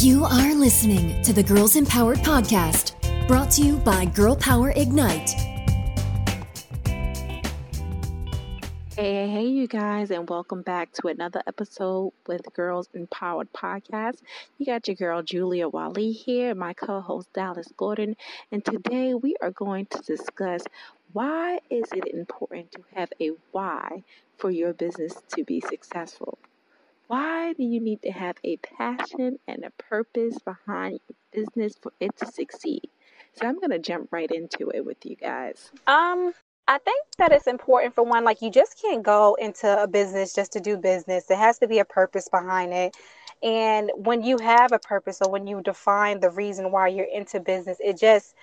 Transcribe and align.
You 0.00 0.24
are 0.26 0.54
listening 0.54 1.20
to 1.22 1.32
the 1.32 1.42
Girls 1.42 1.74
Empowered 1.74 2.18
Podcast, 2.18 2.94
brought 3.26 3.50
to 3.52 3.62
you 3.62 3.78
by 3.78 4.04
Girl 4.04 4.36
Power 4.36 4.70
Ignite. 4.76 5.30
Hey, 8.94 9.12
hey, 9.12 9.28
hey, 9.28 9.46
you 9.46 9.66
guys, 9.66 10.12
and 10.12 10.30
welcome 10.30 10.62
back 10.62 10.92
to 10.92 11.08
another 11.08 11.42
episode 11.48 12.12
with 12.28 12.42
Girls 12.54 12.88
Empowered 12.94 13.52
Podcast. 13.52 14.18
You 14.58 14.66
got 14.66 14.86
your 14.86 14.94
girl 14.94 15.20
Julia 15.22 15.68
Wally 15.68 16.12
here, 16.12 16.54
my 16.54 16.74
co 16.74 17.00
host 17.00 17.32
Dallas 17.32 17.66
Gordon, 17.76 18.14
and 18.52 18.64
today 18.64 19.14
we 19.14 19.34
are 19.42 19.50
going 19.50 19.86
to 19.86 19.98
discuss 20.02 20.62
why 21.12 21.58
is 21.70 21.86
it 21.92 22.06
important 22.14 22.70
to 22.70 22.84
have 22.94 23.12
a 23.20 23.32
why 23.50 24.04
for 24.36 24.52
your 24.52 24.74
business 24.74 25.20
to 25.34 25.42
be 25.42 25.60
successful? 25.60 26.38
Why 27.08 27.54
do 27.54 27.64
you 27.64 27.80
need 27.80 28.02
to 28.02 28.10
have 28.10 28.36
a 28.44 28.58
passion 28.58 29.38
and 29.48 29.64
a 29.64 29.70
purpose 29.70 30.38
behind 30.38 31.00
your 31.08 31.44
business 31.44 31.74
for 31.80 31.92
it 32.00 32.16
to 32.18 32.26
succeed? 32.26 32.90
So 33.34 33.46
I'm 33.46 33.56
going 33.56 33.70
to 33.70 33.78
jump 33.78 34.08
right 34.12 34.30
into 34.30 34.70
it 34.70 34.84
with 34.84 35.04
you 35.06 35.16
guys. 35.16 35.70
Um, 35.86 36.34
I 36.68 36.78
think 36.78 37.02
that 37.16 37.32
it's 37.32 37.46
important 37.46 37.94
for 37.94 38.04
one, 38.04 38.24
like 38.24 38.42
you 38.42 38.50
just 38.50 38.80
can't 38.80 39.02
go 39.02 39.36
into 39.40 39.82
a 39.82 39.88
business 39.88 40.34
just 40.34 40.52
to 40.52 40.60
do 40.60 40.76
business. 40.76 41.24
There 41.24 41.38
has 41.38 41.58
to 41.60 41.66
be 41.66 41.78
a 41.78 41.84
purpose 41.86 42.28
behind 42.28 42.74
it. 42.74 42.94
And 43.42 43.90
when 43.96 44.22
you 44.22 44.36
have 44.38 44.72
a 44.72 44.78
purpose 44.78 45.20
or 45.22 45.30
when 45.30 45.46
you 45.46 45.62
define 45.62 46.20
the 46.20 46.30
reason 46.30 46.70
why 46.70 46.88
you're 46.88 47.06
into 47.06 47.40
business, 47.40 47.78
it 47.80 47.98
just 47.98 48.34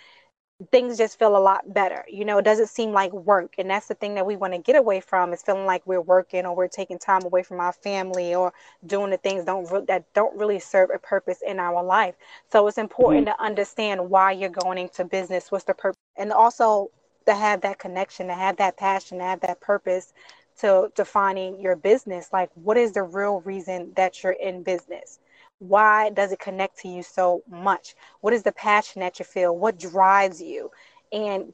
things 0.72 0.98
just 0.98 1.20
feel 1.20 1.36
a 1.36 1.40
lot 1.40 1.74
better. 1.74 2.06
You 2.10 2.24
know, 2.24 2.38
it 2.38 2.46
doesn't 2.46 2.70
seem 2.70 2.92
like 2.92 3.12
work. 3.12 3.56
And 3.58 3.70
that's 3.70 3.88
the 3.88 3.94
thing 3.94 4.16
that 4.16 4.26
we 4.26 4.38
want 4.38 4.54
to 4.54 4.60
get 4.60 4.78
away 4.78 5.02
from 5.02 5.34
is 5.34 5.42
feeling 5.42 5.66
like 5.66 5.86
we're 5.86 6.02
working 6.02 6.46
or 6.46 6.56
we're 6.56 6.70
taking 6.70 6.98
time 6.98 7.24
away 7.24 7.44
from 7.44 7.60
our 7.60 7.74
family 7.74 8.34
or 8.34 8.54
doing 8.86 9.12
the 9.12 9.18
things 9.18 9.44
don't 9.46 9.88
that 9.88 10.14
don't 10.14 10.38
really 10.38 10.60
serve 10.60 10.92
a 10.94 11.00
purpose 11.00 11.40
in 11.46 11.60
our 11.60 11.84
life. 11.84 12.16
So 12.52 12.68
it's 12.68 12.78
important 12.78 13.28
mm-hmm. 13.28 13.38
to 13.38 13.44
understand 13.44 14.10
why 14.10 14.32
you're 14.32 14.50
going 14.50 14.78
into 14.78 15.04
business, 15.04 15.52
what's 15.52 15.66
the 15.66 15.74
purpose, 15.74 16.00
and 16.16 16.32
also 16.32 16.90
to 17.26 17.36
have 17.36 17.62
that 17.62 17.80
connection, 17.80 18.28
to 18.28 18.34
have 18.34 18.58
that 18.58 18.78
passion, 18.78 19.18
to 19.18 19.24
have 19.26 19.42
that 19.42 19.60
purpose 19.60 20.14
to 20.60 20.90
defining 20.96 21.60
your 21.60 21.76
business. 21.76 22.30
Like, 22.32 22.50
what 22.56 22.78
is 22.78 22.94
the 22.94 23.04
real 23.04 23.42
reason 23.42 23.92
that 23.96 24.24
you're 24.24 24.34
in 24.34 24.64
business? 24.64 25.20
Why 25.60 26.10
does 26.10 26.32
it 26.32 26.40
connect 26.40 26.80
to 26.80 26.88
you 26.88 27.04
so 27.04 27.44
much? 27.50 27.96
What 28.22 28.34
is 28.34 28.44
the 28.44 28.52
passion 28.52 29.02
that 29.02 29.20
you 29.20 29.26
feel? 29.26 29.58
What 29.58 29.80
drives 29.80 30.42
you? 30.42 30.72
And 31.12 31.54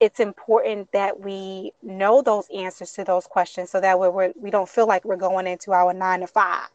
it's 0.00 0.20
important 0.20 0.90
that 0.92 1.20
we 1.20 1.72
know 1.82 2.20
those 2.20 2.46
answers 2.54 2.92
to 2.92 3.04
those 3.04 3.26
questions 3.26 3.70
so 3.70 3.80
that 3.80 3.98
we're, 3.98 4.32
we 4.36 4.50
don't 4.50 4.68
feel 4.68 4.86
like 4.86 5.04
we're 5.04 5.16
going 5.16 5.46
into 5.46 5.72
our 5.72 5.92
nine 5.92 6.20
to 6.20 6.26
five, 6.26 6.68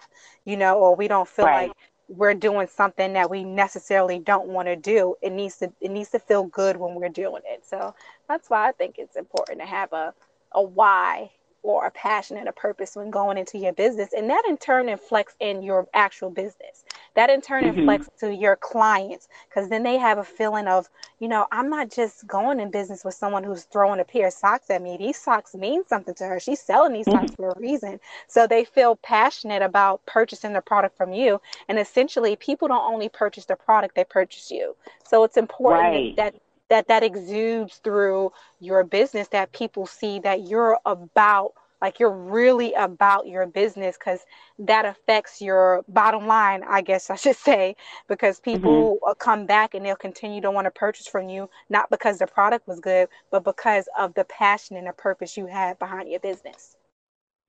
you 0.45 0.57
know, 0.57 0.77
or 0.77 0.95
we 0.95 1.07
don't 1.07 1.27
feel 1.27 1.45
right. 1.45 1.67
like 1.67 1.77
we're 2.07 2.33
doing 2.33 2.67
something 2.67 3.13
that 3.13 3.29
we 3.29 3.43
necessarily 3.43 4.19
don't 4.19 4.47
want 4.47 4.67
to 4.67 4.75
do. 4.75 5.15
It 5.21 5.31
needs 5.31 5.57
to 5.57 5.71
it 5.79 5.91
needs 5.91 6.09
to 6.09 6.19
feel 6.19 6.43
good 6.45 6.77
when 6.77 6.95
we're 6.95 7.09
doing 7.09 7.43
it. 7.45 7.65
So 7.65 7.93
that's 8.27 8.49
why 8.49 8.67
I 8.67 8.71
think 8.71 8.95
it's 8.97 9.15
important 9.15 9.59
to 9.59 9.65
have 9.65 9.93
a 9.93 10.13
a 10.53 10.61
why 10.61 11.29
or 11.63 11.85
a 11.85 11.91
passion 11.91 12.37
and 12.37 12.47
a 12.47 12.51
purpose 12.51 12.95
when 12.95 13.09
going 13.09 13.37
into 13.37 13.57
your 13.57 13.73
business. 13.73 14.09
And 14.15 14.29
that 14.29 14.43
in 14.47 14.57
turn 14.57 14.89
inflects 14.89 15.35
in 15.39 15.61
your 15.61 15.87
actual 15.93 16.29
business. 16.29 16.85
That 17.15 17.29
in 17.29 17.41
turn 17.41 17.63
mm-hmm. 17.63 17.79
inflects 17.79 18.09
to 18.19 18.33
your 18.33 18.55
clients 18.55 19.27
because 19.49 19.69
then 19.69 19.83
they 19.83 19.97
have 19.97 20.17
a 20.17 20.23
feeling 20.23 20.67
of, 20.67 20.89
you 21.19 21.27
know, 21.27 21.47
I'm 21.51 21.69
not 21.69 21.91
just 21.91 22.25
going 22.27 22.59
in 22.59 22.71
business 22.71 23.03
with 23.03 23.13
someone 23.13 23.43
who's 23.43 23.63
throwing 23.63 23.99
a 23.99 24.05
pair 24.05 24.27
of 24.27 24.33
socks 24.33 24.69
at 24.69 24.81
me. 24.81 24.97
These 24.97 25.17
socks 25.17 25.53
mean 25.53 25.85
something 25.87 26.13
to 26.15 26.25
her. 26.25 26.39
She's 26.39 26.61
selling 26.61 26.93
these 26.93 27.05
mm-hmm. 27.05 27.27
socks 27.27 27.35
for 27.35 27.49
a 27.49 27.59
reason. 27.59 27.99
So 28.27 28.47
they 28.47 28.63
feel 28.63 28.95
passionate 28.97 29.61
about 29.61 30.05
purchasing 30.05 30.53
the 30.53 30.61
product 30.61 30.95
from 30.95 31.11
you. 31.13 31.41
And 31.67 31.77
essentially, 31.77 32.35
people 32.35 32.67
don't 32.67 32.93
only 32.93 33.09
purchase 33.09 33.45
the 33.45 33.55
product, 33.55 33.95
they 33.95 34.05
purchase 34.05 34.49
you. 34.51 34.75
So 35.05 35.23
it's 35.23 35.37
important 35.37 35.93
right. 35.93 36.15
that 36.15 36.35
that 36.69 36.87
that 36.87 37.03
exudes 37.03 37.77
through 37.77 38.31
your 38.59 38.83
business 38.83 39.27
that 39.29 39.51
people 39.51 39.85
see 39.85 40.19
that 40.19 40.47
you're 40.47 40.77
about 40.85 41.53
like 41.81 41.99
you're 41.99 42.11
really 42.11 42.73
about 42.73 43.27
your 43.27 43.45
business 43.45 43.97
because 43.97 44.19
that 44.57 44.85
affects 44.85 45.41
your 45.41 45.83
bottom 45.87 46.27
line 46.27 46.63
i 46.69 46.81
guess 46.81 47.09
i 47.09 47.15
should 47.15 47.35
say 47.49 47.75
because 48.07 48.39
people 48.39 48.97
mm-hmm. 49.03 49.13
come 49.19 49.45
back 49.45 49.73
and 49.73 49.85
they'll 49.85 49.95
continue 49.95 50.41
to 50.41 50.51
want 50.51 50.65
to 50.65 50.71
purchase 50.71 51.07
from 51.07 51.29
you 51.29 51.49
not 51.69 51.89
because 51.89 52.19
the 52.19 52.27
product 52.27 52.67
was 52.67 52.79
good 52.79 53.07
but 53.31 53.43
because 53.43 53.87
of 53.97 54.13
the 54.13 54.23
passion 54.25 54.75
and 54.75 54.87
the 54.87 54.93
purpose 54.93 55.37
you 55.37 55.47
have 55.47 55.77
behind 55.79 56.09
your 56.09 56.19
business 56.19 56.75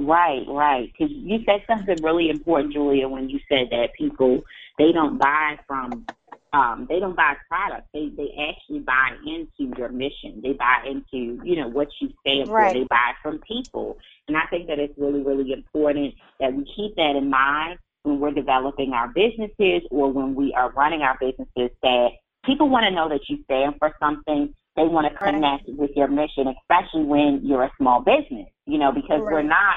right 0.00 0.44
right 0.48 0.90
because 0.92 1.12
you 1.14 1.38
said 1.44 1.62
something 1.66 1.96
really 2.02 2.30
important 2.30 2.72
julia 2.72 3.08
when 3.08 3.28
you 3.28 3.38
said 3.48 3.68
that 3.70 3.92
people 3.96 4.42
they 4.78 4.92
don't 4.92 5.18
buy 5.18 5.58
from 5.66 6.06
um, 6.52 6.86
they 6.88 6.98
don't 6.98 7.16
buy 7.16 7.34
products. 7.48 7.86
They 7.94 8.10
they 8.16 8.34
actually 8.48 8.80
buy 8.80 9.10
into 9.24 9.72
your 9.78 9.88
mission. 9.88 10.40
They 10.42 10.52
buy 10.52 10.84
into 10.86 11.40
you 11.44 11.56
know 11.56 11.68
what 11.68 11.88
you 12.00 12.10
stand 12.20 12.48
for. 12.48 12.54
Right. 12.54 12.74
They 12.74 12.84
buy 12.90 13.12
from 13.22 13.40
people, 13.46 13.98
and 14.26 14.36
I 14.36 14.46
think 14.50 14.66
that 14.66 14.78
it's 14.78 14.94
really 14.98 15.22
really 15.22 15.52
important 15.52 16.14
that 16.40 16.52
we 16.52 16.64
keep 16.76 16.96
that 16.96 17.14
in 17.16 17.30
mind 17.30 17.78
when 18.02 18.18
we're 18.18 18.32
developing 18.32 18.92
our 18.92 19.08
businesses 19.08 19.82
or 19.90 20.12
when 20.12 20.34
we 20.34 20.52
are 20.54 20.70
running 20.72 21.02
our 21.02 21.16
businesses. 21.20 21.70
That 21.82 22.08
people 22.44 22.68
want 22.68 22.84
to 22.84 22.90
know 22.90 23.08
that 23.08 23.20
you 23.28 23.38
stand 23.44 23.74
for 23.78 23.94
something. 24.00 24.52
They 24.76 24.84
want 24.84 25.12
to 25.12 25.16
connect 25.18 25.68
right. 25.68 25.78
with 25.78 25.90
your 25.94 26.08
mission, 26.08 26.46
especially 26.48 27.04
when 27.04 27.40
you're 27.44 27.64
a 27.64 27.72
small 27.78 28.00
business. 28.00 28.48
You 28.66 28.78
know, 28.78 28.90
because 28.90 29.20
right. 29.20 29.32
we're 29.32 29.42
not 29.42 29.76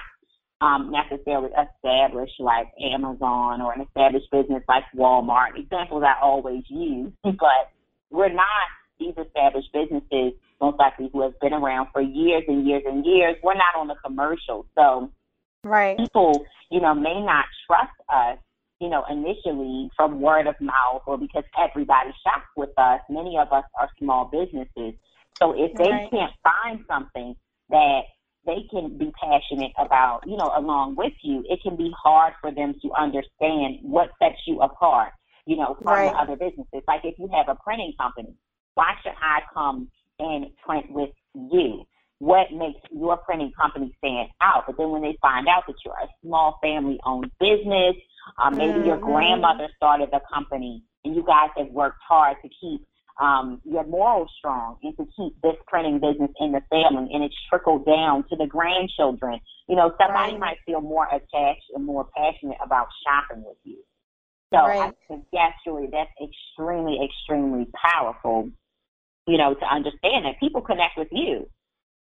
um, 0.63 0.91
necessarily 0.91 1.49
established 1.49 2.39
like 2.39 2.67
Amazon 2.81 3.61
or 3.61 3.73
an 3.73 3.81
established 3.81 4.31
business 4.31 4.63
like 4.69 4.83
Walmart. 4.95 5.59
Examples 5.59 6.03
I 6.03 6.15
always 6.21 6.63
use, 6.69 7.11
but 7.23 7.69
we're 8.09 8.33
not 8.33 8.47
these 8.97 9.13
established 9.17 9.73
businesses, 9.73 10.33
most 10.61 10.79
likely 10.79 11.09
who 11.11 11.21
have 11.21 11.37
been 11.41 11.51
around 11.51 11.89
for 11.91 12.01
years 12.01 12.43
and 12.47 12.65
years 12.65 12.83
and 12.85 13.05
years. 13.05 13.35
We're 13.43 13.55
not 13.55 13.75
on 13.77 13.87
the 13.87 13.95
commercial. 14.05 14.65
So 14.75 15.11
right. 15.65 15.97
people, 15.97 16.45
you 16.71 16.79
know, 16.79 16.93
may 16.93 17.21
not 17.21 17.45
trust 17.67 17.91
us, 18.07 18.37
you 18.79 18.89
know, 18.89 19.03
initially 19.09 19.89
from 19.97 20.21
word 20.21 20.47
of 20.47 20.55
mouth 20.61 21.01
or 21.05 21.17
because 21.17 21.43
everybody 21.59 22.11
shops 22.23 22.47
with 22.55 22.71
us. 22.77 23.01
Many 23.09 23.37
of 23.37 23.51
us 23.51 23.65
are 23.81 23.89
small 23.99 24.31
businesses. 24.31 24.93
So 25.41 25.51
if 25.51 25.75
they 25.75 25.89
right. 25.89 26.09
can't 26.09 26.31
find 26.41 26.85
something 26.87 27.35
that 27.69 28.01
they 28.45 28.65
can 28.69 28.97
be 28.97 29.11
passionate 29.21 29.71
about, 29.77 30.21
you 30.25 30.37
know, 30.37 30.51
along 30.55 30.95
with 30.95 31.13
you, 31.21 31.43
it 31.49 31.59
can 31.63 31.75
be 31.75 31.91
hard 31.97 32.33
for 32.41 32.51
them 32.51 32.73
to 32.81 32.91
understand 32.93 33.79
what 33.81 34.09
sets 34.21 34.39
you 34.45 34.61
apart, 34.61 35.11
you 35.45 35.55
know, 35.55 35.77
from 35.81 35.93
right. 35.93 36.11
the 36.11 36.17
other 36.17 36.35
businesses. 36.35 36.83
Like 36.87 37.01
if 37.03 37.15
you 37.17 37.29
have 37.33 37.47
a 37.47 37.57
printing 37.63 37.93
company, 37.99 38.35
why 38.75 38.93
should 39.01 39.13
I 39.21 39.39
come 39.53 39.89
and 40.19 40.45
print 40.65 40.91
with 40.91 41.11
you? 41.33 41.83
What 42.19 42.51
makes 42.51 42.79
your 42.91 43.17
printing 43.17 43.51
company 43.59 43.93
stand 43.97 44.29
out? 44.41 44.63
But 44.67 44.77
then 44.77 44.89
when 44.91 45.01
they 45.01 45.17
find 45.21 45.47
out 45.47 45.63
that 45.67 45.75
you're 45.85 45.93
a 45.93 46.07
small 46.23 46.57
family 46.61 46.99
owned 47.05 47.31
business, 47.39 47.95
um, 48.41 48.57
maybe 48.57 48.73
mm-hmm. 48.73 48.87
your 48.87 48.97
grandmother 48.97 49.67
started 49.75 50.09
the 50.11 50.21
company 50.33 50.83
and 51.03 51.15
you 51.15 51.23
guys 51.23 51.49
have 51.57 51.67
worked 51.67 51.99
hard 52.07 52.37
to 52.41 52.49
keep 52.61 52.81
um, 53.21 53.61
your 53.63 53.85
morals 53.85 54.29
strong 54.37 54.77
and 54.81 54.95
to 54.97 55.05
keep 55.15 55.39
this 55.41 55.55
printing 55.67 55.99
business 55.99 56.31
in 56.39 56.51
the 56.51 56.61
family 56.69 57.09
and 57.13 57.23
it's 57.23 57.35
trickled 57.49 57.85
down 57.85 58.23
to 58.29 58.35
the 58.35 58.47
grandchildren. 58.47 59.39
You 59.67 59.75
know, 59.75 59.93
somebody 59.99 60.33
right. 60.33 60.39
might 60.39 60.57
feel 60.65 60.81
more 60.81 61.07
attached 61.07 61.69
and 61.75 61.85
more 61.85 62.07
passionate 62.15 62.57
about 62.63 62.87
shopping 63.05 63.43
with 63.43 63.57
you. 63.63 63.77
So 64.53 64.59
right. 64.59 64.81
I 64.81 64.91
think 65.07 65.25
yes, 65.31 65.53
Julie, 65.65 65.89
that's 65.91 66.11
extremely, 66.21 66.99
extremely 67.03 67.67
powerful, 67.73 68.49
you 69.27 69.37
know, 69.37 69.53
to 69.53 69.65
understand 69.65 70.25
that 70.25 70.39
people 70.39 70.61
connect 70.61 70.97
with 70.97 71.09
you. 71.11 71.47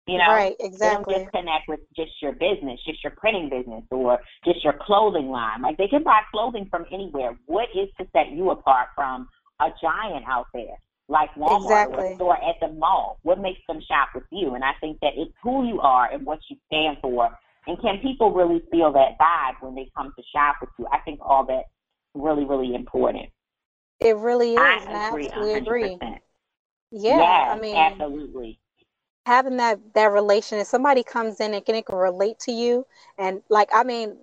You 0.08 0.18
know, 0.18 0.30
right, 0.30 0.56
exactly. 0.60 1.14
They 1.14 1.20
don't 1.20 1.24
just 1.24 1.32
connect 1.32 1.68
with 1.68 1.80
just 1.96 2.12
your 2.22 2.34
business, 2.34 2.80
just 2.86 3.04
your 3.04 3.14
printing 3.16 3.50
business, 3.50 3.84
or 3.92 4.20
just 4.44 4.64
your 4.64 4.74
clothing 4.82 5.30
line. 5.30 5.62
Like 5.62 5.78
they 5.78 5.88
can 5.88 6.04
buy 6.04 6.22
clothing 6.32 6.68
from 6.72 6.86
anywhere. 6.92 7.38
What 7.46 7.70
is 7.76 7.88
to 8.00 8.08
set 8.12 8.32
you 8.32 8.50
apart 8.50 8.90
from 8.96 9.30
a 9.62 9.70
giant 9.82 10.26
out 10.28 10.48
there? 10.54 10.76
Like 11.12 11.34
Walmart 11.36 11.62
exactly. 11.64 11.98
or 11.98 12.06
a 12.06 12.16
store 12.16 12.38
at 12.38 12.56
the 12.62 12.70
mall? 12.70 13.20
What 13.24 13.40
makes 13.40 13.60
them 13.68 13.82
shop 13.86 14.10
with 14.16 14.24
you? 14.32 14.56
And 14.56 14.64
I 14.64 14.72
think 14.80 15.00
that 15.02 15.14
it's 15.16 15.34
who 15.44 15.68
you 15.68 15.82
are 15.82 16.10
and 16.12 16.26
what 16.26 16.40
you 16.50 16.56
stand 16.68 16.98
for. 17.02 17.30
And 17.68 17.80
can 17.82 18.00
people 18.00 18.32
really 18.32 18.64
feel 18.72 18.92
that 18.94 19.20
vibe 19.20 19.62
when 19.62 19.76
they 19.76 19.92
come 19.96 20.14
to 20.16 20.24
shop 20.34 20.56
with 20.62 20.70
you? 20.80 20.88
I 20.92 21.00
think 21.00 21.20
all 21.22 21.46
that's 21.46 21.68
really, 22.16 22.46
really 22.46 22.74
important. 22.74 23.30
It 24.00 24.16
really 24.16 24.54
is. 24.54 24.60
I 24.60 25.08
agree. 25.10 25.30
I 25.30 25.48
agree. 25.50 25.98
Yeah, 26.94 27.18
yes, 27.18 27.48
I 27.50 27.60
mean, 27.60 27.76
absolutely. 27.76 28.60
Having 29.26 29.58
that 29.58 29.80
that 29.94 30.12
relation, 30.12 30.58
if 30.58 30.68
somebody 30.68 31.04
comes 31.04 31.40
in 31.40 31.54
and 31.54 31.64
can, 31.64 31.76
it 31.76 31.86
can 31.86 31.98
relate 31.98 32.40
to 32.40 32.52
you, 32.52 32.86
and 33.18 33.42
like 33.50 33.70
I 33.74 33.84
mean, 33.84 34.18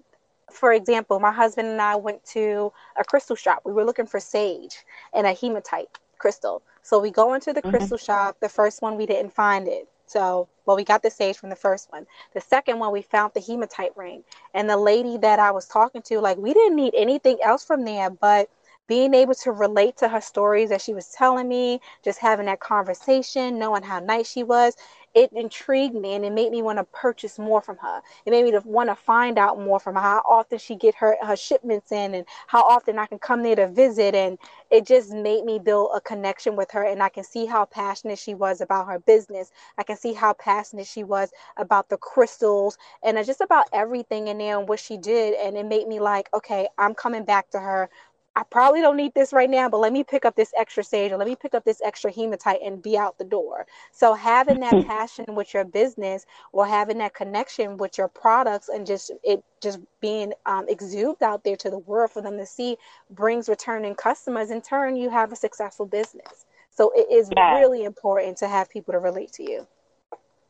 for 0.51 0.73
example, 0.73 1.21
my 1.21 1.33
husband 1.33 1.69
and 1.69 1.81
I 1.81 1.97
went 1.97 2.25
to 2.33 2.73
a 2.99 3.05
crystal 3.05 3.37
shop. 3.37 3.63
We 3.65 3.73
were 3.73 3.85
looking 3.85 4.07
for 4.07 4.19
sage 4.19 4.85
and 5.15 5.27
a 5.27 5.33
hematite 5.33 5.89
crystal. 6.19 6.63
So 6.83 6.99
we 6.99 7.11
go 7.11 7.35
into 7.35 7.53
the 7.53 7.61
mm-hmm. 7.61 7.71
crystal 7.71 7.99
shop. 7.99 8.39
The 8.41 8.49
first 8.49 8.83
one 8.83 8.97
we 8.97 9.07
didn't 9.07 9.33
find 9.33 9.69
it. 9.69 9.89
So, 10.07 10.49
well, 10.65 10.77
we 10.77 10.85
got 10.85 11.03
the 11.03 11.11
sage 11.11 11.37
from 11.37 11.51
the 11.51 11.57
first 11.57 11.93
one. 11.93 12.07
The 12.33 12.41
second 12.41 12.79
one, 12.79 12.93
we 12.93 13.03
found 13.03 13.35
the 13.35 13.41
hematite 13.41 13.95
ring. 13.95 14.25
And 14.55 14.69
the 14.69 14.77
lady 14.79 15.19
that 15.19 15.39
I 15.39 15.51
was 15.51 15.67
talking 15.67 16.01
to, 16.03 16.19
like, 16.21 16.39
we 16.39 16.55
didn't 16.55 16.77
need 16.77 16.95
anything 16.97 17.37
else 17.45 17.63
from 17.63 17.85
there, 17.85 18.09
but 18.09 18.49
being 18.89 19.15
able 19.15 19.35
to 19.35 19.53
relate 19.53 19.97
to 19.99 20.09
her 20.09 20.21
stories 20.21 20.71
that 20.71 20.81
she 20.83 20.95
was 20.95 21.09
telling 21.09 21.49
me, 21.49 21.81
just 22.05 22.19
having 22.19 22.47
that 22.47 22.61
conversation, 22.61 23.59
knowing 23.59 23.83
how 23.85 24.01
nice 24.01 24.31
she 24.31 24.43
was, 24.43 24.77
it 25.15 25.33
intrigued 25.33 25.95
me 25.95 26.15
and 26.15 26.25
it 26.25 26.33
made 26.33 26.53
me 26.53 26.63
want 26.63 26.79
to 26.79 26.85
purchase 26.85 27.39
more 27.39 27.61
from 27.61 27.77
her. 27.79 28.03
It 28.27 28.31
made 28.31 28.45
me 28.45 28.59
want 28.65 28.91
to 28.91 28.95
find 28.97 29.39
out 29.39 29.61
more 29.61 29.81
from 29.81 29.95
her, 29.97 30.01
how 30.01 30.23
often 30.29 30.59
she 30.59 30.77
get 30.77 30.95
her, 30.97 31.17
her 31.23 31.37
shipments 31.37 31.93
in 31.93 32.15
and 32.15 32.27
how 32.47 32.63
often 32.63 32.99
I 32.99 33.07
can 33.07 33.19
come 33.19 33.43
there 33.43 33.57
to 33.57 33.69
visit. 33.69 34.15
And 34.15 34.39
it 34.71 34.87
just 34.87 35.13
made 35.13 35.45
me 35.45 35.59
build 35.59 35.91
a 35.95 36.01
connection 36.01 36.57
with 36.57 36.71
her. 36.73 36.85
And 36.85 37.03
I 37.03 37.09
can 37.09 37.25
see 37.25 37.47
how 37.47 37.65
passionate 37.65 38.19
she 38.19 38.35
was 38.35 38.61
about 38.61 38.87
her 38.89 39.01
business. 39.01 39.51
I 39.79 39.83
can 39.83 39.97
see 39.97 40.13
how 40.13 40.35
passionate 40.35 40.87
she 40.87 41.05
was 41.05 41.33
about 41.57 41.89
the 41.89 41.97
crystals 41.97 42.79
and 43.03 43.19
uh, 43.19 43.25
just 43.25 43.41
about 43.41 43.67
everything 43.73 44.29
in 44.29 44.39
there 44.39 44.59
and 44.59 44.69
what 44.69 44.81
she 44.81 44.97
did. 44.99 45.35
And 45.35 45.57
it 45.57 45.67
made 45.67 45.89
me 45.89 46.01
like, 46.01 46.29
okay, 46.35 46.69
I'm 46.79 46.95
coming 46.95 47.25
back 47.25 47.51
to 47.51 47.61
her 47.61 47.91
I 48.39 48.45
probably 48.45 48.81
don't 48.81 48.97
need 48.97 49.15
this 49.15 49.33
right 49.33 49.51
now, 49.51 49.69
but 49.69 49.79
let 49.79 49.93
me 49.93 50.05
pick 50.05 50.25
up 50.25 50.37
this 50.37 50.53
extra 50.57 50.85
sage 50.85 51.11
or 51.11 51.17
let 51.17 51.27
me 51.27 51.35
pick 51.35 51.55
up 51.55 51.65
this 51.65 51.83
extra 51.85 52.13
hematite 52.13 52.61
and 52.65 52.81
be 52.81 52.97
out 52.97 53.19
the 53.19 53.25
door. 53.25 53.67
So 53.91 54.15
having 54.15 54.61
that 54.61 54.87
passion 54.87 55.25
with 55.35 55.53
your 55.53 55.65
business 55.65 56.25
or 56.53 56.65
having 56.65 56.99
that 56.99 57.15
connection 57.15 57.79
with 57.79 57.99
your 57.99 58.07
products 58.07 58.69
and 58.69 58.87
just 58.87 59.11
it 59.25 59.43
just 59.61 59.81
being 60.01 60.35
um, 60.47 60.67
exuded 60.69 61.21
out 61.21 61.43
there 61.43 61.57
to 61.57 61.69
the 61.69 61.79
world 61.79 62.13
for 62.13 62.23
them 62.23 62.39
to 62.39 62.47
see 62.47 62.77
brings 63.11 63.49
returning 63.49 63.97
customers. 63.97 64.53
In 64.53 64.63
turn, 64.63 64.95
you 64.95 65.11
have 65.11 65.33
a 65.33 65.37
successful 65.37 65.87
business. 65.87 66.47
So 66.71 66.93
it 66.95 67.13
is 67.13 67.29
yes. 67.37 67.59
really 67.59 67.83
important 67.83 68.37
to 68.37 68.47
have 68.47 68.71
people 68.71 68.93
to 68.93 69.01
relate 69.01 69.33
to 69.33 69.43
you. 69.43 69.67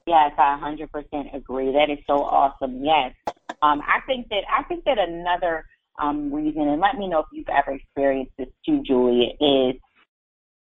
Yes, 0.06 0.32
I 0.37 0.61
100% 0.62 1.34
agree. 1.34 1.73
That 1.73 1.88
is 1.88 2.00
so 2.06 2.23
awesome. 2.23 2.84
Yes. 2.84 3.14
Um, 3.62 3.81
I 3.81 4.00
think 4.06 4.29
that 4.29 4.44
I 4.55 4.62
think 4.64 4.84
that 4.84 4.99
another 4.99 5.64
um, 5.99 6.33
reason, 6.33 6.62
and 6.62 6.81
let 6.81 6.97
me 6.97 7.09
know 7.09 7.21
if 7.21 7.27
you've 7.33 7.49
ever 7.49 7.73
experienced 7.73 8.33
this 8.39 8.49
too, 8.65 8.83
Julia, 8.87 9.31
is 9.41 9.77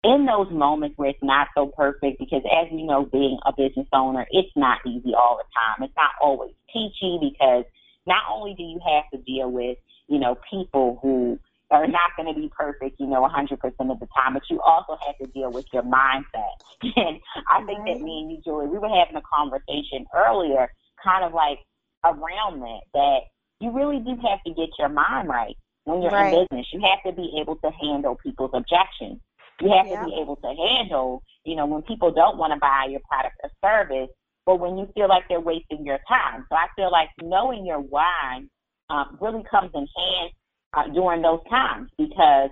in 0.04 0.26
those 0.26 0.52
moments 0.52 0.98
where 0.98 1.10
it's 1.10 1.24
not 1.24 1.48
so 1.56 1.68
perfect, 1.68 2.20
because 2.20 2.42
as 2.46 2.72
you 2.72 2.86
know, 2.86 3.06
being 3.06 3.38
a 3.46 3.54
business 3.56 3.88
owner, 3.94 4.26
it's 4.32 4.52
not 4.56 4.80
easy 4.86 5.14
all 5.14 5.38
the 5.38 5.46
time. 5.54 5.86
It's 5.86 5.96
not 5.96 6.12
always 6.22 6.54
peachy 6.74 7.20
because 7.22 7.66
not 8.08 8.24
only 8.32 8.56
do 8.56 8.64
you 8.64 8.80
have 8.86 9.04
to 9.14 9.18
deal 9.24 9.52
with, 9.52 9.78
you 10.08 10.20
know, 10.20 10.38
people 10.50 11.00
who 11.02 11.40
are 11.70 11.88
not 11.88 12.12
going 12.18 12.34
to 12.34 12.40
be 12.40 12.52
perfect, 12.56 13.00
you 13.00 13.08
know, 13.08 13.22
100% 13.28 13.54
of 13.54 14.00
the 14.00 14.08
time, 14.16 14.34
but 14.34 14.44
you 14.50 14.60
also 14.62 14.98
have 15.06 15.18
to 15.20 15.28
deal 15.28 15.52
with 15.52 15.66
your 15.72 15.84
mindset. 15.84 16.56
And 16.96 17.20
I 17.50 17.64
think 17.66 17.86
that 17.86 18.02
me 18.02 18.22
and 18.22 18.32
you, 18.32 18.42
Julie, 18.44 18.68
we 18.68 18.80
were 18.80 18.90
having 18.90 19.16
a 19.16 19.22
conversation 19.22 20.06
earlier, 20.16 20.72
kind 21.04 21.24
of 21.24 21.32
like 21.32 21.60
around 22.04 22.60
that, 22.62 22.82
that 22.94 23.20
you 23.62 23.72
really 23.72 24.00
do 24.00 24.18
have 24.28 24.44
to 24.46 24.54
get 24.54 24.70
your 24.80 24.90
mind 24.90 25.28
right 25.28 25.56
when 25.86 26.02
you're 26.02 26.12
right. 26.12 26.34
in 26.34 26.48
business. 26.50 26.68
You 26.74 26.82
have 26.82 27.04
to 27.06 27.16
be 27.16 27.38
able 27.40 27.56
to 27.58 27.72
handle 27.82 28.18
people's 28.24 28.52
objections. 28.54 29.20
You 29.62 29.70
have 29.70 29.88
to 29.88 30.06
be 30.06 30.18
able 30.20 30.38
to 30.38 30.56
handle, 30.56 31.22
you 31.46 31.56
know, 31.56 31.68
when 31.68 31.84
people 31.84 32.12
don't 32.12 32.38
want 32.38 32.54
to 32.54 32.60
buy 32.60 32.88
your 32.90 33.02
product 33.08 33.36
or 33.44 33.52
service, 33.64 34.10
but 34.46 34.60
when 34.60 34.78
you 34.78 34.90
feel 34.96 35.08
like 35.08 35.24
they're 35.30 35.40
wasting 35.40 35.86
your 35.86 36.00
time. 36.08 36.46
So 36.50 36.56
I 36.56 36.68
feel 36.76 36.92
like 36.92 37.10
knowing 37.22 37.66
your 37.66 37.80
why 37.80 38.42
um, 38.90 39.18
really 39.22 39.44
comes 39.50 39.70
in 39.76 39.88
hand 39.96 40.32
uh, 40.74 40.88
during 40.94 41.22
those 41.22 41.42
times 41.50 41.90
because 41.98 42.50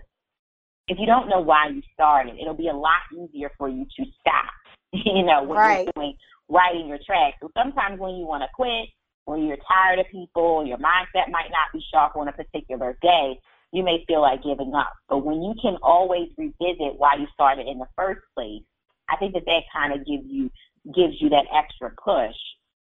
if 0.88 0.98
you 1.00 1.06
don't 1.06 1.30
know 1.30 1.40
why 1.40 1.70
you 1.70 1.82
started, 1.94 2.36
it'll 2.40 2.54
be 2.54 2.68
a 2.68 2.76
lot 2.76 3.02
easier 3.12 3.52
for 3.58 3.70
you 3.70 3.86
to 3.98 4.06
stop. 4.20 4.52
you 4.94 5.24
know, 5.24 5.44
when 5.44 5.58
right. 5.58 5.84
you're 5.86 5.94
doing 5.96 6.16
right 6.50 6.76
in 6.76 6.88
your 6.88 7.00
tracks. 7.06 7.38
So 7.42 7.50
sometimes 7.56 8.00
when 8.00 8.16
you 8.16 8.26
want 8.26 8.44
to 8.44 8.50
quit, 8.54 8.90
when 9.26 9.46
you're 9.46 9.58
tired 9.68 10.00
of 10.00 10.08
people, 10.12 10.66
your 10.66 10.78
mindset 10.78 11.30
might 11.30 11.52
not 11.52 11.72
be 11.74 11.84
sharp 11.94 12.16
on 12.16 12.28
a 12.28 12.34
particular 12.34 12.98
day, 13.02 13.40
you 13.72 13.84
may 13.84 14.04
feel 14.08 14.22
like 14.22 14.44
giving 14.44 14.74
up. 14.74 14.94
But 15.08 15.20
when 15.26 15.42
you 15.42 15.54
can 15.62 15.78
always 15.84 16.30
revisit 16.38 16.98
why 16.98 17.16
you 17.20 17.28
started 17.34 17.68
in 17.68 17.78
the 17.78 17.88
first 17.96 18.22
place, 18.36 18.64
I 19.10 19.18
think 19.18 19.34
that 19.34 19.46
that 19.46 19.64
kind 19.74 19.94
of 19.94 20.06
gives 20.06 20.26
you 20.26 20.50
gives 20.96 21.20
you 21.20 21.30
that 21.30 21.46
extra 21.54 21.92
push. 22.04 22.36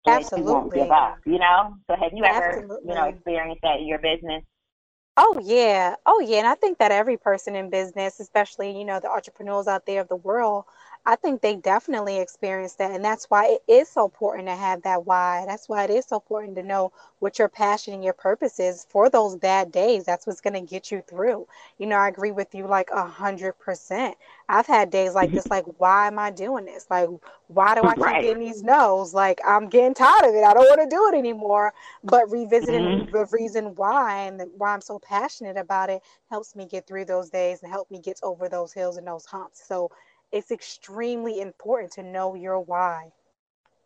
So 0.06 0.12
Absolutely. 0.12 0.50
you 0.50 0.54
won't 0.54 0.74
give 0.74 0.90
up, 0.90 1.18
you 1.24 1.38
know? 1.38 1.76
So 1.86 1.96
have 1.96 2.12
you 2.12 2.24
ever, 2.24 2.58
Absolutely. 2.58 2.88
you 2.88 2.94
know, 2.94 3.04
experienced 3.04 3.62
that 3.62 3.78
in 3.78 3.86
your 3.86 3.98
business? 3.98 4.42
Oh 5.16 5.40
yeah. 5.42 5.94
Oh 6.06 6.20
yeah. 6.20 6.38
And 6.38 6.46
I 6.46 6.56
think 6.56 6.78
that 6.78 6.90
every 6.90 7.16
person 7.16 7.54
in 7.54 7.70
business, 7.70 8.20
especially, 8.20 8.76
you 8.76 8.84
know, 8.84 9.00
the 9.00 9.08
entrepreneurs 9.08 9.68
out 9.68 9.86
there 9.86 10.00
of 10.00 10.08
the 10.08 10.16
world, 10.16 10.64
I 11.06 11.16
think 11.16 11.42
they 11.42 11.56
definitely 11.56 12.18
experience 12.18 12.74
that. 12.76 12.90
And 12.90 13.04
that's 13.04 13.26
why 13.26 13.58
it 13.58 13.62
is 13.70 13.90
so 13.90 14.06
important 14.06 14.48
to 14.48 14.54
have 14.56 14.82
that 14.82 15.04
why. 15.04 15.44
That's 15.46 15.68
why 15.68 15.84
it 15.84 15.90
is 15.90 16.06
so 16.06 16.16
important 16.16 16.56
to 16.56 16.62
know 16.62 16.92
what 17.18 17.38
your 17.38 17.48
passion 17.48 17.92
and 17.92 18.02
your 18.02 18.14
purpose 18.14 18.58
is 18.58 18.86
for 18.88 19.10
those 19.10 19.36
bad 19.36 19.70
days. 19.70 20.04
That's 20.04 20.26
what's 20.26 20.40
going 20.40 20.54
to 20.54 20.62
get 20.62 20.90
you 20.90 21.02
through. 21.06 21.46
You 21.78 21.86
know, 21.86 21.96
I 21.96 22.08
agree 22.08 22.32
with 22.32 22.54
you 22.54 22.66
like 22.66 22.88
a 22.90 23.06
hundred 23.06 23.52
percent. 23.58 24.16
I've 24.48 24.66
had 24.66 24.90
days 24.90 25.14
like 25.14 25.30
this, 25.30 25.46
like, 25.48 25.64
why 25.78 26.06
am 26.06 26.18
I 26.18 26.30
doing 26.30 26.64
this? 26.64 26.86
Like, 26.88 27.10
why 27.48 27.74
do 27.74 27.82
I 27.82 27.94
keep 27.94 28.04
right. 28.04 28.22
getting 28.22 28.42
these 28.42 28.62
no's? 28.62 29.12
Like, 29.12 29.40
I'm 29.46 29.68
getting 29.68 29.92
tired 29.92 30.24
of 30.28 30.34
it. 30.34 30.42
I 30.42 30.54
don't 30.54 30.64
want 30.64 30.88
to 30.88 30.96
do 30.96 31.08
it 31.08 31.18
anymore. 31.18 31.74
But 32.02 32.30
revisiting 32.30 32.82
mm-hmm. 32.82 33.12
the 33.12 33.26
reason 33.30 33.74
why 33.74 34.22
and 34.22 34.42
why 34.56 34.72
I'm 34.72 34.80
so 34.80 34.98
passionate 34.98 35.58
about 35.58 35.90
it 35.90 36.02
helps 36.30 36.56
me 36.56 36.64
get 36.64 36.86
through 36.86 37.04
those 37.04 37.28
days 37.28 37.62
and 37.62 37.70
help 37.70 37.90
me 37.90 37.98
get 37.98 38.18
over 38.22 38.48
those 38.48 38.72
hills 38.72 38.96
and 38.96 39.06
those 39.06 39.26
humps. 39.26 39.62
So 39.66 39.90
it's 40.34 40.50
extremely 40.50 41.40
important 41.40 41.92
to 41.92 42.02
know 42.02 42.34
your 42.34 42.58
why. 42.58 43.12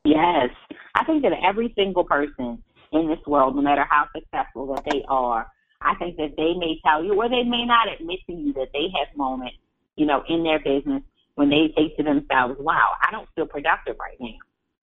Yes. 0.04 0.48
I 0.94 1.04
think 1.04 1.22
that 1.22 1.32
every 1.44 1.74
single 1.76 2.04
person 2.04 2.62
in 2.90 3.06
this 3.06 3.18
world, 3.26 3.54
no 3.54 3.60
matter 3.60 3.84
how 3.88 4.06
successful 4.16 4.74
that 4.74 4.82
they 4.90 5.04
are, 5.08 5.46
I 5.82 5.94
think 5.96 6.16
that 6.16 6.36
they 6.38 6.54
may 6.54 6.80
tell 6.84 7.04
you 7.04 7.14
or 7.14 7.28
they 7.28 7.42
may 7.42 7.66
not 7.66 7.92
admit 7.92 8.20
to 8.28 8.32
you 8.32 8.54
that 8.54 8.68
they 8.72 8.86
have 8.98 9.14
moments, 9.14 9.58
you 9.96 10.06
know, 10.06 10.24
in 10.26 10.42
their 10.42 10.58
business 10.58 11.02
when 11.34 11.50
they 11.50 11.72
say 11.76 11.94
to 11.98 12.02
themselves, 12.02 12.56
wow, 12.58 12.92
I 13.06 13.10
don't 13.10 13.28
feel 13.36 13.46
productive 13.46 13.96
right 14.00 14.16
now. 14.18 14.38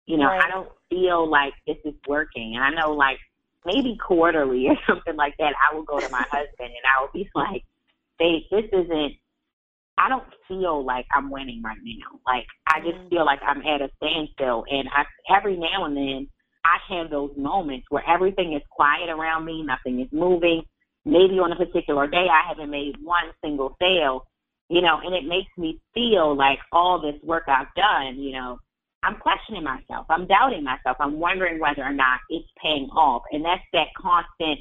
You 0.06 0.18
know, 0.18 0.26
right. 0.26 0.44
I 0.44 0.48
don't 0.48 0.68
feel 0.88 1.28
like 1.28 1.52
this 1.66 1.78
is 1.84 1.94
working. 2.06 2.54
And 2.54 2.62
I 2.62 2.70
know 2.70 2.92
like 2.92 3.18
maybe 3.64 3.96
quarterly 3.96 4.68
or 4.68 4.76
something 4.86 5.16
like 5.16 5.34
that, 5.40 5.52
I 5.68 5.74
will 5.74 5.82
go 5.82 5.98
to 5.98 6.08
my 6.10 6.22
husband 6.30 6.48
and 6.60 6.86
I 6.86 7.02
will 7.02 7.10
be 7.12 7.28
like, 7.34 7.64
babe, 8.20 8.42
this 8.52 8.66
isn't 8.72 9.16
I 9.98 10.08
don't 10.08 10.26
feel 10.46 10.84
like 10.84 11.06
I'm 11.14 11.30
winning 11.30 11.62
right 11.64 11.78
now. 11.82 12.20
Like 12.26 12.46
I 12.66 12.80
just 12.80 12.98
mm. 12.98 13.10
feel 13.10 13.24
like 13.24 13.40
I'm 13.46 13.60
at 13.62 13.80
a 13.80 13.90
standstill, 13.96 14.64
and 14.70 14.88
I 14.88 15.04
every 15.34 15.56
now 15.56 15.84
and 15.84 15.96
then 15.96 16.28
I 16.64 16.94
have 16.94 17.10
those 17.10 17.30
moments 17.36 17.86
where 17.90 18.04
everything 18.08 18.54
is 18.54 18.62
quiet 18.70 19.08
around 19.08 19.44
me, 19.44 19.62
nothing 19.62 20.00
is 20.00 20.08
moving. 20.12 20.62
Maybe 21.04 21.38
on 21.38 21.52
a 21.52 21.56
particular 21.56 22.06
day 22.08 22.26
I 22.30 22.48
haven't 22.48 22.70
made 22.70 22.96
one 23.00 23.30
single 23.42 23.76
sale, 23.80 24.26
you 24.68 24.82
know, 24.82 24.98
and 25.04 25.14
it 25.14 25.24
makes 25.24 25.50
me 25.56 25.80
feel 25.94 26.36
like 26.36 26.58
all 26.72 27.00
this 27.00 27.22
work 27.22 27.44
I've 27.46 27.72
done, 27.76 28.20
you 28.20 28.32
know, 28.32 28.58
I'm 29.04 29.16
questioning 29.16 29.62
myself. 29.62 30.06
I'm 30.10 30.26
doubting 30.26 30.64
myself. 30.64 30.96
I'm 30.98 31.20
wondering 31.20 31.60
whether 31.60 31.82
or 31.82 31.92
not 31.92 32.18
it's 32.28 32.48
paying 32.60 32.88
off. 32.90 33.22
And 33.30 33.44
that's 33.44 33.62
that 33.72 33.94
constant 33.96 34.58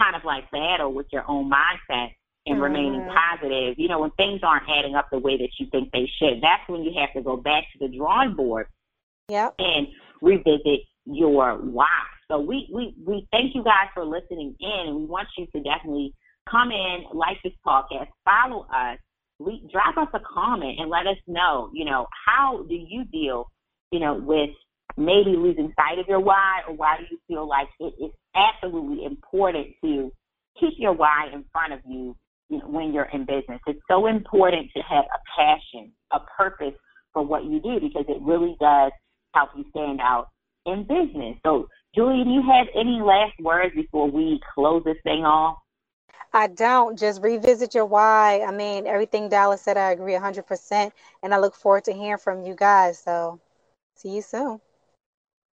kind 0.00 0.14
of 0.14 0.22
like 0.24 0.50
battle 0.52 0.94
with 0.94 1.06
your 1.10 1.28
own 1.28 1.50
mindset 1.50 2.10
and 2.46 2.56
mm-hmm. 2.56 2.62
remaining 2.62 3.08
positive, 3.08 3.74
you 3.78 3.88
know, 3.88 4.00
when 4.00 4.10
things 4.12 4.40
aren't 4.42 4.68
adding 4.68 4.94
up 4.94 5.08
the 5.10 5.18
way 5.18 5.36
that 5.36 5.50
you 5.58 5.66
think 5.70 5.90
they 5.92 6.10
should, 6.18 6.42
that's 6.42 6.68
when 6.68 6.82
you 6.82 6.92
have 6.98 7.12
to 7.14 7.22
go 7.22 7.36
back 7.36 7.64
to 7.72 7.86
the 7.86 7.96
drawing 7.96 8.34
board 8.34 8.66
yep. 9.28 9.54
and 9.58 9.88
revisit 10.22 10.80
your 11.04 11.56
why. 11.56 11.86
So 12.30 12.38
we, 12.38 12.68
we, 12.72 12.94
we 13.04 13.26
thank 13.32 13.54
you 13.54 13.64
guys 13.64 13.88
for 13.94 14.04
listening 14.04 14.54
in 14.60 14.86
and 14.86 14.96
we 14.96 15.04
want 15.04 15.28
you 15.36 15.46
to 15.46 15.62
definitely 15.62 16.14
come 16.48 16.70
in, 16.70 17.04
like 17.12 17.36
this 17.42 17.52
podcast, 17.66 18.08
follow 18.24 18.66
us, 18.74 18.98
we 19.38 19.66
drop 19.72 19.96
us 19.96 20.08
a 20.14 20.20
comment 20.20 20.78
and 20.78 20.90
let 20.90 21.06
us 21.06 21.16
know, 21.26 21.70
you 21.72 21.84
know, 21.84 22.06
how 22.26 22.64
do 22.68 22.74
you 22.74 23.04
deal, 23.04 23.46
you 23.90 23.98
know, 23.98 24.14
with 24.14 24.50
maybe 24.96 25.30
losing 25.36 25.72
sight 25.76 25.98
of 25.98 26.06
your 26.08 26.20
why 26.20 26.60
or 26.68 26.74
why 26.74 26.98
do 26.98 27.04
you 27.10 27.18
feel 27.26 27.48
like 27.48 27.68
it 27.78 27.94
is 28.02 28.10
absolutely 28.34 29.04
important 29.04 29.68
to 29.82 30.12
keep 30.58 30.74
your 30.78 30.92
why 30.92 31.28
in 31.32 31.44
front 31.52 31.72
of 31.72 31.80
you 31.88 32.14
when 32.50 32.92
you're 32.92 33.08
in 33.12 33.24
business. 33.24 33.60
It's 33.66 33.80
so 33.88 34.06
important 34.06 34.70
to 34.76 34.82
have 34.82 35.04
a 35.04 35.40
passion, 35.40 35.92
a 36.12 36.20
purpose 36.36 36.74
for 37.12 37.22
what 37.24 37.44
you 37.44 37.60
do 37.60 37.80
because 37.80 38.04
it 38.08 38.20
really 38.22 38.56
does 38.60 38.92
help 39.34 39.50
you 39.56 39.64
stand 39.70 40.00
out 40.00 40.28
in 40.66 40.82
business. 40.82 41.36
So, 41.44 41.68
Julie, 41.94 42.24
do 42.24 42.30
you 42.30 42.42
have 42.42 42.66
any 42.74 43.00
last 43.00 43.34
words 43.40 43.74
before 43.74 44.10
we 44.10 44.40
close 44.54 44.82
this 44.84 44.96
thing 45.04 45.24
off? 45.24 45.58
I 46.32 46.46
don't. 46.46 46.98
Just 46.98 47.22
revisit 47.22 47.74
your 47.74 47.86
why. 47.86 48.44
I 48.46 48.52
mean, 48.52 48.86
everything 48.86 49.28
Dallas 49.28 49.62
said, 49.62 49.76
I 49.76 49.90
agree 49.90 50.12
100%. 50.12 50.92
And 51.22 51.34
I 51.34 51.38
look 51.38 51.54
forward 51.54 51.84
to 51.84 51.92
hearing 51.92 52.18
from 52.18 52.44
you 52.44 52.54
guys. 52.54 52.98
So, 52.98 53.40
see 53.96 54.10
you 54.10 54.22
soon. 54.22 54.60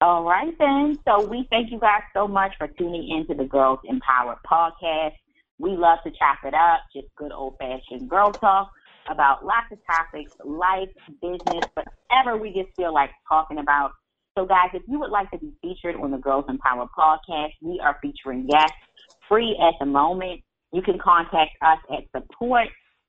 All 0.03 0.25
right, 0.25 0.55
then. 0.59 0.99
So, 1.07 1.27
we 1.27 1.47
thank 1.49 1.71
you 1.71 1.79
guys 1.79 2.03
so 2.13 2.29
much 2.29 2.53
for 2.59 2.69
tuning 2.69 3.09
in 3.09 3.27
to 3.29 3.35
the 3.43 3.49
Girls 3.49 3.79
Empowered 3.85 4.39
podcast. 4.47 5.15
We 5.59 5.71
love 5.71 5.99
to 6.05 6.11
chop 6.11 6.39
it 6.45 6.53
up, 6.55 6.81
just 6.95 7.07
good 7.17 7.33
old 7.33 7.57
fashioned 7.59 8.11
girl 8.11 8.31
talk 8.33 8.71
about 9.11 9.45
lots 9.45 9.73
of 9.73 9.79
topics, 9.91 10.33
life, 10.45 10.89
business, 11.23 11.65
whatever 11.75 12.37
we 12.37 12.53
just 12.53 12.77
feel 12.77 12.93
like 12.93 13.11
talking 13.29 13.59
about. 13.59 13.93
So, 14.37 14.45
guys, 14.45 14.69
if 14.75 14.83
you 14.87 14.99
would 15.01 15.11
like 15.11 15.31
to 15.31 15.39
be 15.39 15.55
featured 15.63 15.97
on 15.97 16.11
the 16.11 16.19
Girls 16.19 16.45
Empower 16.49 16.87
podcast, 16.97 17.53
we 17.63 17.81
are 17.83 17.99
featuring 18.03 18.47
guests 18.47 18.77
free 19.29 19.57
at 19.61 19.75
the 19.81 19.87
moment. 19.87 20.43
you 20.73 20.83
can 20.83 20.99
contact 20.99 21.53
us 21.63 21.79
at 21.91 22.05
support 22.15 22.69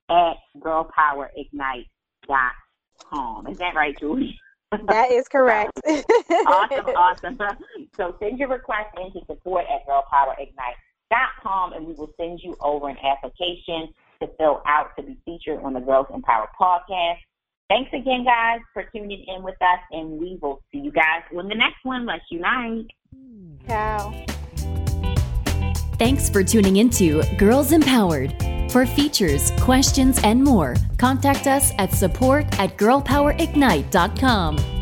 at 0.10 0.34
girlpowerignite.com. 0.60 3.48
Is 3.48 3.58
that 3.58 3.76
right, 3.76 3.98
Julie? 4.00 4.40
That 4.88 5.12
is 5.12 5.28
correct. 5.28 5.80
awesome, 5.88 6.86
awesome. 6.96 7.38
So 7.96 8.16
send 8.20 8.38
your 8.38 8.50
request 8.50 8.90
in 8.98 9.12
to 9.14 9.26
support 9.26 9.66
at 9.66 9.88
girlpowerignite.com 9.88 10.87
and 11.78 11.88
we 11.88 11.94
will 11.94 12.12
send 12.20 12.40
you 12.44 12.56
over 12.62 12.90
an 12.90 12.98
application 13.04 13.94
to 14.22 14.28
fill 14.38 14.62
out 14.66 14.90
to 14.98 15.04
be 15.04 15.18
featured 15.26 15.64
on 15.64 15.74
the 15.74 15.80
Girls 15.80 16.08
Empowered 16.14 16.50
podcast. 16.60 17.18
Thanks 17.70 17.92
again, 17.94 18.24
guys, 18.24 18.60
for 18.74 18.84
tuning 18.96 19.26
in 19.28 19.44
with 19.44 19.62
us, 19.62 19.80
and 19.92 20.20
we 20.20 20.40
will 20.42 20.62
see 20.72 20.80
you 20.80 20.92
guys 20.92 21.22
on 21.38 21.50
the 21.50 21.56
next 21.56 21.84
one. 21.84 22.06
Let's 22.06 22.24
unite. 22.32 22.88
Ciao. 23.68 24.26
Thanks 26.00 26.30
for 26.30 26.44
tuning 26.44 26.78
into 26.78 27.24
Girls 27.38 27.72
Empowered. 27.72 28.34
For 28.72 28.86
features, 28.86 29.52
questions, 29.60 30.20
and 30.24 30.44
more, 30.44 30.76
contact 30.98 31.48
us 31.48 31.72
at 31.78 31.94
support 31.94 32.46
at 32.60 32.78
girlpowerignite.com. 32.78 34.77